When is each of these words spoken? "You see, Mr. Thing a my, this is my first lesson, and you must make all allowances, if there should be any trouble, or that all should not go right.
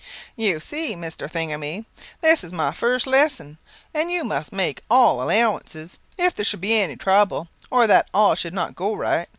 "You 0.35 0.59
see, 0.59 0.95
Mr. 0.95 1.29
Thing 1.29 1.53
a 1.53 1.59
my, 1.59 1.85
this 2.21 2.43
is 2.43 2.51
my 2.51 2.71
first 2.71 3.05
lesson, 3.05 3.59
and 3.93 4.09
you 4.11 4.23
must 4.23 4.51
make 4.51 4.81
all 4.89 5.21
allowances, 5.21 5.99
if 6.17 6.33
there 6.33 6.43
should 6.43 6.59
be 6.59 6.73
any 6.81 6.95
trouble, 6.95 7.49
or 7.69 7.85
that 7.85 8.09
all 8.11 8.33
should 8.33 8.55
not 8.55 8.73
go 8.75 8.95
right. 8.95 9.29